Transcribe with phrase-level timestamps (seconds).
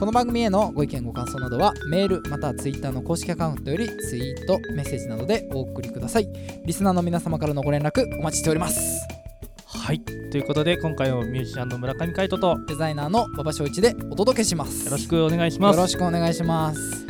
[0.00, 6.28] この番組へのご意見ご感想などはメールまたはツイッターの公式アカウントよりツイートメッセージなどでお送りください。
[6.64, 9.06] リスナーの皆様からのご連絡お待ちしております。
[9.66, 10.00] はい。
[10.00, 14.88] ということで今回もミュージシャンの村上海人とよデザイナーの馬場翔一でお届けします。
[14.90, 15.76] ろしくお願いします。
[15.76, 17.06] よろしくお願いします。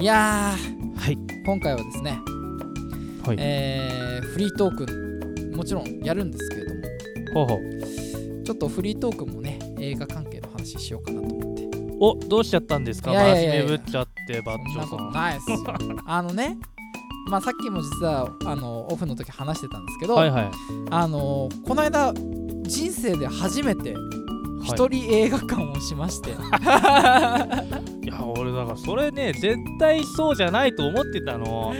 [0.00, 1.18] いやーはい。
[1.44, 2.18] 今回はですね
[3.22, 6.80] はい、えーフリートークもちろんやるんですけれども
[7.34, 8.42] ほうほう。
[8.44, 11.45] ちょっとフリートークもね映画関係の話しようかなと思
[12.00, 13.10] おどうしちゃったんですか？
[13.12, 13.64] いやいやいやいや。
[13.64, 15.58] 真面目ぶっちゃってバそんなことッチョさんないですよ。
[16.06, 16.58] あのね
[17.28, 20.50] まあさっきも実はあのオフの時話してたんですけど、はいはい。
[20.90, 23.94] あのこの間人生で初めて
[24.62, 31.72] 一人映画館をしまして、 いや俺だからそれね絶対そうじゃないと思ってたの。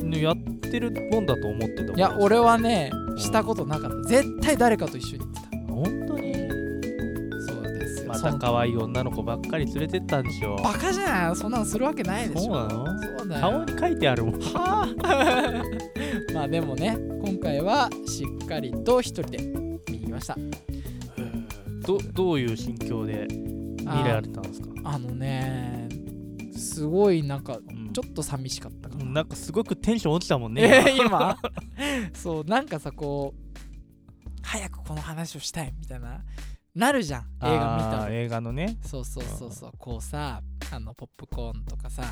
[0.00, 0.36] うねやっ
[0.70, 4.08] てるもんだと思ってたん、いや俺はねしたことなかった。
[4.08, 5.24] 絶対誰かと一緒に
[8.22, 10.56] た可愛い女の子ばっかり連れてったんでしょ。
[10.56, 12.52] バカじゃないそんなのするわけないでしょ。
[12.52, 13.18] そうなの？
[13.18, 13.40] そうだよ。
[13.40, 14.40] 顔に書いてあるもん。
[14.40, 16.32] はあ。
[16.34, 19.44] まあでもね今回はしっかりと一人で見
[19.98, 20.36] に行きました。
[21.86, 24.68] どどういう心境で見られたんですか？
[24.84, 25.88] あのね
[26.56, 27.82] すごいなんかうん。
[27.92, 31.36] ちょっと寂しかったかな、なんかすごくテンション落ちたもんねえー今？
[32.14, 33.58] そうなんかさこう
[34.42, 36.22] 早くこの話をしたいみたいな
[36.74, 38.78] なるじゃん映画見たら映画のね。
[38.82, 39.72] そうそうそうそう。
[39.78, 40.42] こうさ
[40.72, 42.04] あのポップコーンとかさ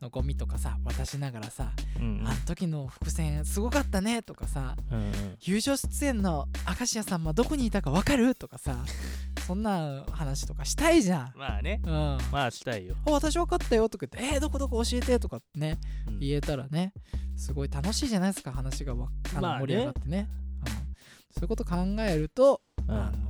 [0.00, 5.12] のゴミとかさ渡しながらさ、うんあの時の伏線すごかったねとかさうんうん。
[5.40, 8.84] 友情出演の明石家さんまどこにいたか分かるとかさ
[9.46, 11.32] そんな話とかしたいじゃん。
[11.36, 11.80] まあね。
[11.84, 16.18] うん、あまあしたいよ、私分かったよとか言って「えー、どこどこ教えて」とかってねうん。
[16.20, 16.92] 言えたらね
[17.36, 20.28] すごい楽しいじゃないですか話がわあ盛り上がってね、
[20.66, 20.72] うん、
[21.32, 22.94] そういうこと考えると、うん。
[22.94, 23.27] あの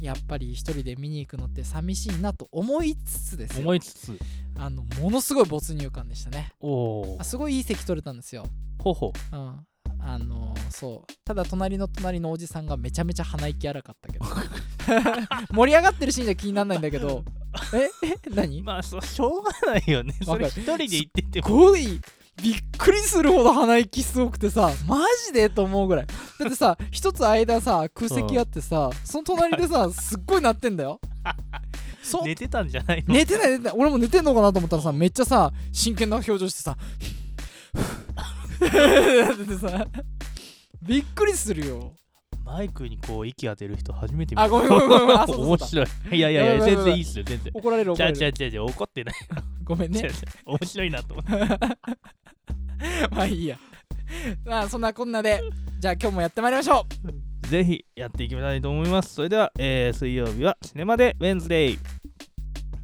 [0.00, 3.62] やっぱり一人で見に行くのって寂しいなと思いつつですよ。
[3.62, 4.18] 思いつつ。
[4.58, 6.52] あのものすごい没入感でしたね。
[6.60, 8.46] おすごいいい席取れたんですよ、
[8.78, 9.36] ほうほう。
[9.36, 9.66] ん、
[10.00, 11.12] あのそう。
[11.24, 14.26] ただ隣の隣のおじさんがめちゃめちゃ鼻息荒かったけど。
[15.52, 17.24] 盛り上がってるシーンじゃ気にならないんだけど。
[17.74, 18.60] ええ何？
[18.60, 20.14] うまあそうしょうがないよね。
[20.22, 22.00] それ一人で行っててすもごい
[22.42, 26.06] びっくりするほど鼻息すごくてさマジでと思うぐらい。
[26.06, 31.00] だってさ一つ間さ空席あってさ、その隣でさすっごい鳴ってんだよ。
[32.02, 33.14] そ寝てたんじゃないの？
[33.14, 33.72] 寝てない寝てない。
[33.76, 36.76] 俺も寝てんのかなと思ったらさめっちゃさ真剣な表情してさ
[38.60, 39.86] やっててさ
[40.82, 41.94] びっくりするよ
[42.46, 44.44] マイクにこう息当てる人初めて見た。
[44.44, 45.20] あごめんごめんごめん。
[45.20, 45.46] あそうだ そう。
[45.46, 45.86] 面だ白い。
[46.16, 47.52] いやいやいや全然いいっすよ全然。
[47.52, 48.34] 怒られる怒じゃあじゃられる。
[48.34, 49.14] あじゃあじゃあ怒ってない。
[49.64, 50.00] ごめんね。
[50.00, 50.12] 違う違う
[50.46, 51.32] 面白いなと思って。
[53.10, 53.58] まあいいや。
[54.44, 55.42] まあそんなこんなで
[55.80, 56.86] じゃあ今日もやってまいりましょ
[57.42, 57.48] う。
[57.48, 59.14] ぜひやっていきたいと思います。
[59.14, 61.78] それでは、えー水曜日はシネマでウェンズデイ。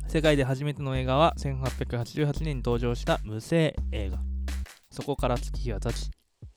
[0.09, 4.19] 世界で初めての映画は1888年に登場した無声映画。
[4.91, 6.11] そこから月日が経ち、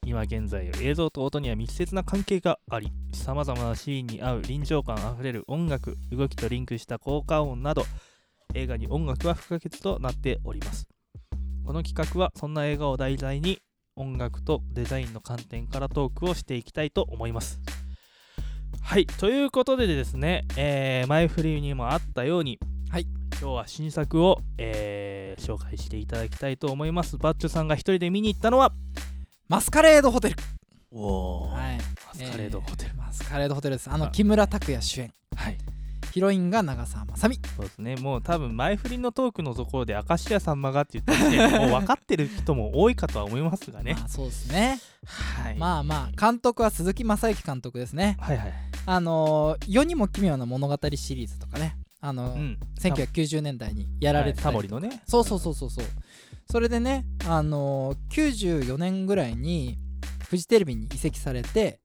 [0.05, 7.83] 今現在映像と音には密接な関係があり、様々なシーンに合う臨場感あふれる音楽、動きとリンクした効果音など、
[8.53, 10.87] 映画に音楽は不可欠となっております。
[11.65, 13.57] この企画はそんな映画を題材に
[13.95, 17.59] 音楽とデザインの観点からトークをしていきたいと思います。
[18.83, 22.59] はい、ということでですね、えー前振りにもあったように、
[22.91, 23.07] はい、
[23.41, 27.17] 今日は新作を、えー紹介していただきたいと思います。
[27.17, 28.71] バッチョさんが一人で見に行ったのは、
[29.47, 30.35] マスカレードホテル。
[30.91, 31.51] おー。
[31.51, 31.77] はい。
[31.77, 32.91] マスカレードホテル。
[32.91, 33.89] えーマスカレードホテルです。
[33.91, 35.13] あのあ木村拓哉主演。
[35.35, 35.57] はい、
[36.11, 37.39] ヒロインが長澤まさみ。
[37.55, 43.93] そうですね、もう多分前振りのトークのところで、明石家さんまがって言った時点で、 もう分かってる人も多いかとは思いますがね。
[43.93, 44.79] まあそうですね。
[45.05, 45.55] はい。
[45.57, 48.17] まあまあ監督は鈴木雅之監督ですね。
[48.19, 48.53] はいはい。
[48.87, 51.77] あのー世にも奇妙な物語シリーズとかね。
[52.01, 52.59] あのーうん。
[52.79, 55.03] 1990年代にやられてたはいタモりリのね。
[55.07, 55.85] そうそうそうそうそう
[56.49, 59.77] それでねあのー94年ぐらいに
[60.29, 61.79] フジテレビに移籍されて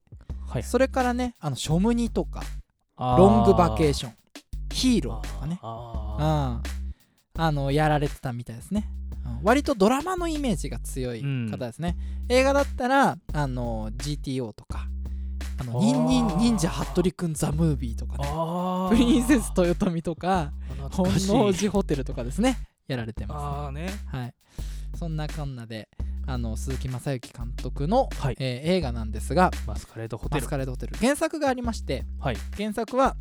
[0.49, 0.63] はい。
[0.63, 2.43] それからねあのショムニとか
[2.99, 4.13] ロングバケーション
[4.73, 5.59] ヒーローとかね。
[5.63, 6.61] あ
[7.37, 8.89] うん、あのやられてたみたいですね、
[9.25, 9.39] うん。
[9.43, 11.97] 割とドラマのイメージが強い方ですね、
[12.29, 14.87] 映画だったらあの GTO とか
[15.59, 18.91] あのニンニン忍者ハットリくんザ・ムービーとかー。
[18.91, 20.53] ねプリンセス豊臣とか
[20.93, 22.59] 本能寺ホテルとかですね
[22.93, 23.89] やられてます、ああね。
[24.07, 24.35] はい、
[24.97, 25.89] そんなこんなで
[26.27, 28.37] あの鈴木雅之監督の、はい。
[28.39, 30.43] えー映画なんですがマスカレードホ「マテル。
[30.43, 32.37] スカレードホテル」原作がありましてはい。
[32.57, 33.17] 原作は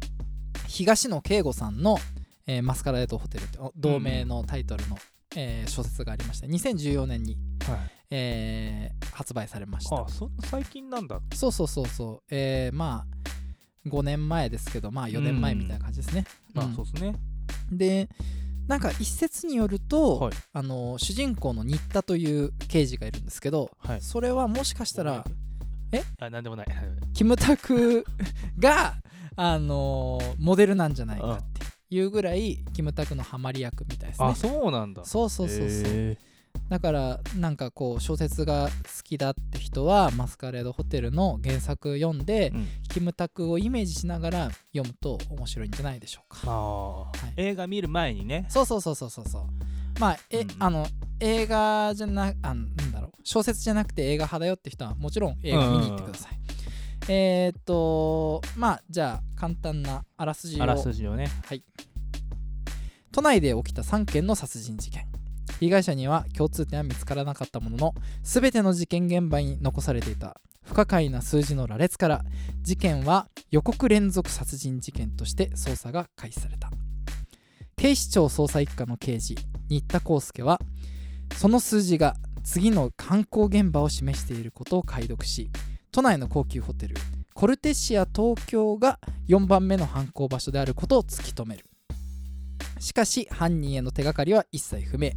[0.67, 1.97] 東野圭吾さんの、
[2.45, 4.97] えーマスカレードホテル」って同名のタイトルの、
[5.35, 7.37] えー小説がありまして2014年に、
[7.67, 7.91] はい。
[8.11, 10.03] えー発売されました。
[10.03, 11.19] あそ最近なんだ。
[11.33, 12.23] そうそうそうそう。
[12.29, 13.19] えーまあ
[13.87, 16.75] 5年前ですけどまあ4年前みたいな感じですね、まあうん。
[16.75, 17.15] そうですね。
[17.71, 18.09] で
[18.69, 20.33] なんか一説によると、はい。
[20.53, 24.01] あの主人公の新田という刑事がいるんですけどはい。
[24.01, 25.25] それはもしかしたら
[25.91, 26.03] え？
[26.19, 26.67] あなんでもない。
[27.15, 28.05] キムタク
[28.59, 28.93] が、
[29.35, 34.27] あのーモデルなんじゃないかっていうぐらいキムタクのハマり役みたいですね。
[34.27, 35.03] あそうなんだ。
[35.03, 35.67] そうそうそうそう。
[35.67, 36.17] へ
[36.69, 38.71] だからなんかこう小説が好
[39.03, 42.67] きだって人はマスカレードホテルの原作読んでーうん。
[42.89, 46.51] キムタクをイメージしながら読むと面白いんじゃないでしょうか。
[46.51, 47.33] はい。
[47.37, 48.45] 映画見る前にね。
[48.49, 49.43] そうそうそうそうそうそう。
[49.99, 50.47] まあえ、うん。
[50.59, 50.87] あの
[51.19, 53.11] 映画じゃなあなんだろう。
[53.23, 56.39] 小説じゃなくて映画派だよって人はもちろん映画見に行ってください、
[57.09, 60.63] えーっとまあじゃあ簡単なあらすじを。
[60.63, 61.27] あらすじをね。
[61.45, 61.63] はい。
[63.11, 65.08] 都内で起きた3件の殺人事件
[65.59, 72.21] 被害者には共通点は見つからなかったものの全ての事件現場に残されていた不可解な数字の羅列から
[72.61, 76.69] 事件は予告連続殺人事件として捜査が開始された。
[77.75, 79.37] 警視庁捜査一課の刑事
[79.69, 80.59] 新田康介は
[81.37, 85.49] その数字が次の犯行現場を示していることを解読し
[85.89, 86.95] 都内の高級ホテル
[87.33, 91.68] コルテシア東京が4番目の犯行場所であることを突き止める。
[92.79, 95.11] しかし犯人への手がかりは一切不明。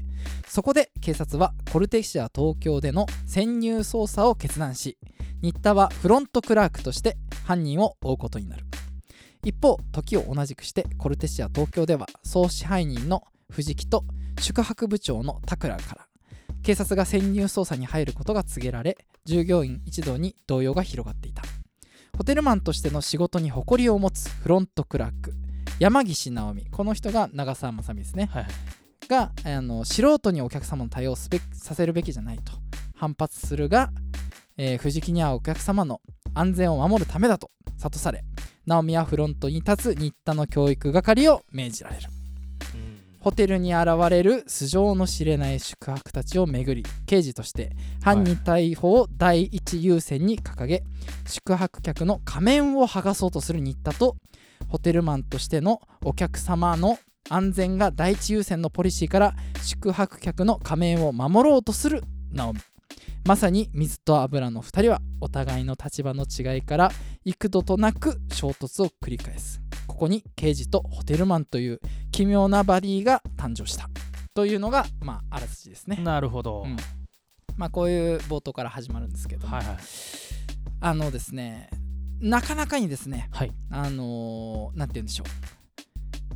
[0.47, 4.99] そこで警察はコルテシア東京での潜入捜査を決断し
[5.41, 8.67] 新田はフロントクラークとして犯人を追うことになる。
[9.45, 14.05] 一方時を同じくしてコルテシア東京では総支配人の藤木と
[14.41, 16.07] 宿泊部長の田倉から
[16.63, 21.43] 警察が潜入捜査に入ることが告げられ従業員一同に動揺が広がっていた。
[22.17, 25.35] ホテルマンとしての仕事に誇りを持つフロントクラーク。
[25.79, 26.67] 山岸直美。
[26.71, 28.29] この人が長澤まさみですね。
[28.33, 28.53] はいはい。
[29.09, 32.53] があの素人にお客様の対応をすべさせるべきじゃないと。
[32.95, 33.91] 反発するが、
[34.57, 36.01] えー藤木にはお客様の
[36.35, 38.25] 安全を守るためだと諭され
[38.65, 42.09] 直美はフロントに立つ新田の教育係を命じられる。
[42.17, 42.22] うん
[43.23, 47.71] ホテルに現れる素性の知れない宿泊たちをめぐり刑事として
[48.03, 50.83] 犯人逮捕を第一優先に掲げ、
[51.25, 54.17] 宿泊客の仮面を剥がそうとする新田と
[54.69, 56.99] ホテルマンとしてのお客様の
[57.31, 62.03] 安全が第一優先のポリシーから宿泊客の仮面を守ろうとする
[62.33, 62.61] 直美
[63.25, 66.91] まさに水と油の2人はお互いの立場の違いから
[67.25, 69.61] 幾度となく衝突を繰り返す。
[69.87, 71.81] ここに刑事とホテルマンという
[72.11, 73.89] 奇妙なバディが誕生した
[74.35, 75.97] というのがまああらすじですね。
[75.97, 76.77] なるほど、うん。
[77.57, 79.77] まあこういう冒頭から始まるんですけども、はいはい。
[80.81, 81.71] あのですね
[82.21, 83.53] なかなかにですねはい。
[83.71, 85.27] あのーなんて言うんでしょう。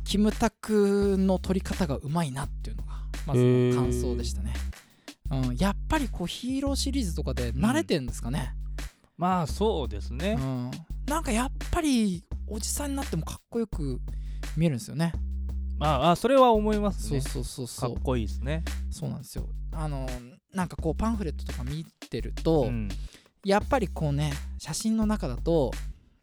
[0.03, 2.93] キムタクの撮り方がうまいなっていうのが
[3.25, 4.53] まず感想でしたね、
[5.29, 8.53] うん、やっぱりこうヒーローシリーズとかで慣れてるんですかね、
[9.17, 10.71] まあそうですうね、ん。
[11.07, 13.99] なんかやっぱりおじさんになってもかっこよく
[14.55, 15.13] 見えるんですよね。
[15.77, 17.21] まああそれは思いますね。
[17.21, 18.63] そうそうそうかっこいいですね。
[18.89, 19.47] そうなんですよ。
[19.71, 20.07] あの
[20.53, 22.89] なんかこうパンフレットとか見てると、うん。
[23.43, 25.71] やっぱりこうね写真の中だと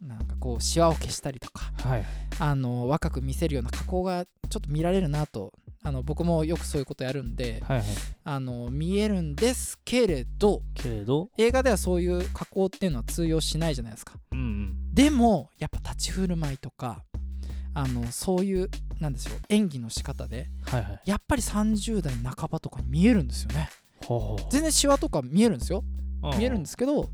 [0.01, 2.05] なんかこうシワを消したりとかはい。
[2.39, 5.53] あの若く見せるような加工がちょっと見られるなと
[5.87, 7.87] あの僕もよくそういうことやるんではいはい。
[8.25, 11.29] あの見えるんですけれどけれど？
[11.37, 14.15] 映画ではそういう加工っていうのは通用しないじゃないですか。
[14.33, 14.95] うんうん。
[14.95, 17.05] でもやっぱ立ち振る舞いとか
[17.75, 21.01] あのそういうなんでしょう演技の仕方ではいはい。
[21.05, 23.69] やっぱり30代半ばとかに見えるんですよね。
[24.51, 25.85] 全然シワとか見えるんですよ。
[26.39, 27.11] 見えるんですすけど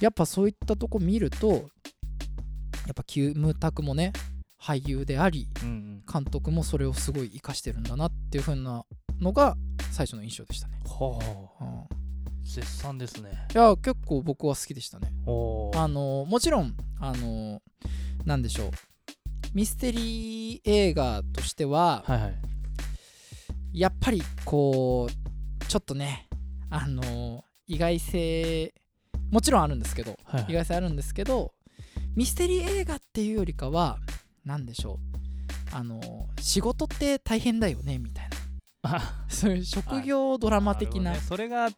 [0.00, 4.12] やっぱそういったとこ見るとやっぱキムタクもね
[4.62, 6.02] 俳優でありうんうん。
[6.10, 8.84] 監督もそれをすごい活かしてるんだなっていう風な
[9.20, 9.56] のが
[9.90, 11.18] 最初の印象でしたね、ほ
[11.60, 11.84] ううん、
[12.44, 13.30] 絶賛ですね。
[13.54, 15.12] いや結構僕は好きでしたね。
[15.74, 17.60] あのもちろんあの
[18.24, 18.70] なんでしょう。
[19.54, 22.34] ミステリー映画としてははいはい。
[23.72, 26.28] やっぱりこうちょっとね
[26.70, 28.74] あの意外性
[29.30, 30.52] もちろんあるんですけどはいはい。
[30.52, 31.52] 意外性あるんですけど
[32.14, 33.98] ミステリー映画っていうよりかは
[34.44, 35.12] 何でしょう。
[35.74, 36.00] あの
[36.40, 38.36] 仕事って大変だよねみたいな。
[38.96, 39.24] あ。
[39.32, 41.12] そういう職業ドラマ的な。
[41.12, 41.20] ね。
[41.20, 41.72] それがうん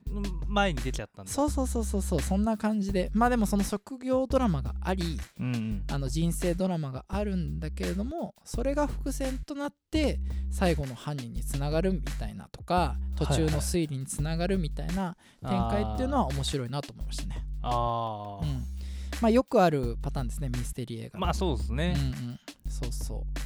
[0.49, 1.31] 前に出ちゃったんだ。
[1.31, 3.11] そうそうそうそうそうそんな感じで。
[3.15, 5.85] まあでもその職業ドラマがありうんうん。
[5.91, 10.19] あの人生ドラマがあるんだけれどもそれが伏線となって
[10.51, 17.47] 最後の犯人につながるみたいなとか途中の推理につながるみたいな展開っていうのは面白いなと思いましたね。
[17.63, 18.43] あー。
[18.43, 18.74] うん
[19.21, 23.45] まあ、よくあるパターンですねミステリー映画まあそうですうんね、うん、そうそう。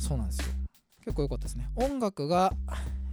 [0.00, 0.46] そうなんですよ。
[1.04, 1.68] 結構良かったですね。
[1.76, 2.52] 音楽が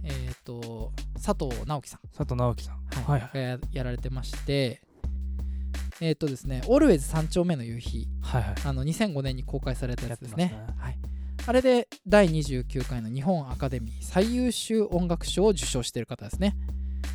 [0.02, 2.00] えっ、と佐藤直樹さん。
[2.08, 3.02] 佐藤直樹さん。
[3.04, 3.20] はい。
[3.20, 4.82] はいがややられてまして
[6.00, 8.08] えっ、とですね「オルウェイズ三丁目の夕日。
[8.22, 10.46] はいはい」あの2005年に公開されたやつですね。
[10.46, 10.66] ね。
[10.76, 10.98] はい、
[11.46, 16.56] あれで第29回の日本アカデミー最優秀音楽賞を受賞している方ですね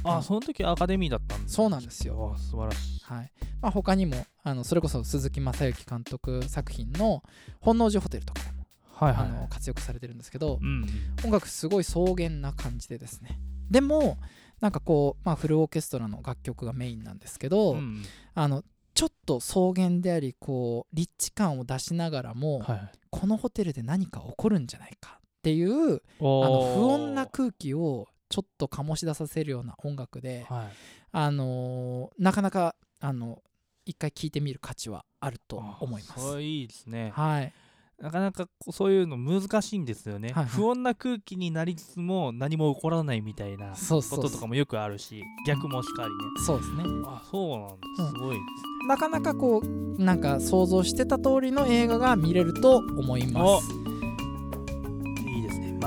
[0.04, 2.34] あその時アカデミーだったんですそうなんですよ。
[2.36, 3.00] あ素晴らしい。
[3.04, 3.32] はい。
[3.62, 7.24] まあ、他にもあのそれこそ鈴木雅之監督作品の
[7.60, 10.86] 「本能寺ホテル」とかでも、はいはいあの活躍されてるんですけどうん
[11.24, 13.40] 音楽すごい草原な感じでですね。
[13.70, 14.18] でも
[14.60, 18.04] なんかこう、まあ、フルオーケストラの楽曲がメインなんですけど、うん
[18.36, 18.64] あの
[18.96, 30.68] ちょっと草原でありこう立地感を出しながらも、はいこのホテルで何か起こるんじゃないかっていうあおのー不穏な空気をちょっと醸し出させるような音楽で、はい。
[31.12, 33.42] あのーなかなかあの
[33.86, 36.42] 一回聴いてみる価値はあると思います。
[36.42, 37.12] いいですね。
[37.16, 37.52] はい、
[38.00, 40.54] なかなかこうそういうの難しいんですよね、はいはい。
[40.54, 46.16] 不穏な空気になりつつも何も起こらないみたいなこととかもよくあるし逆もしかりね。
[46.46, 46.84] そうですね。
[47.06, 47.76] あそうなんだ。
[48.04, 48.12] うん。
[48.12, 48.42] すごいで
[48.84, 48.88] す。
[48.88, 53.89] なかなかこうなんか想像してた通りの映画が見れると思います。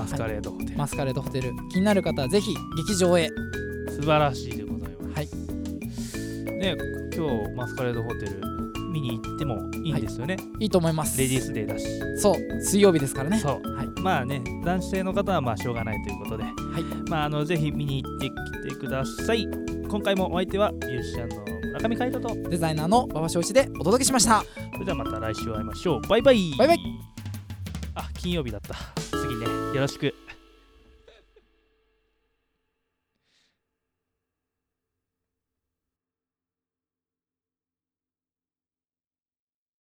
[0.03, 1.53] マスカレードホテル、マスカレードホテル。
[1.71, 3.29] 気になる方はぜひ劇場へ。
[3.89, 5.15] 素晴らしいでございます。
[5.15, 6.59] はい。
[6.59, 6.77] ね
[7.15, 8.41] 今日マスカレードホテル
[8.93, 10.65] 見に行ってもいいんですよね、い。
[10.67, 11.21] いと思います。
[11.21, 11.87] レディースデーだし。
[12.21, 12.61] そう。
[12.61, 13.39] 水曜日ですからね。
[13.39, 13.73] そう。
[13.77, 13.87] はい。
[14.01, 16.43] まあね男性の方はまあしょうがないということで。
[16.43, 16.53] はい。
[17.09, 18.29] まああのぜひ見に行って
[18.69, 19.47] きてください。
[19.89, 21.45] 今回もお相手はミュージシャンの
[21.75, 22.51] 村上海人と。
[22.51, 24.43] デザイナーの馬場翔一でお届けしました。
[24.73, 26.01] それではまた来週会いましょう。
[26.09, 26.53] バイバイ。
[26.59, 26.79] バイバイ。
[27.95, 29.02] あ金曜日だった
[29.73, 30.15] よろしく。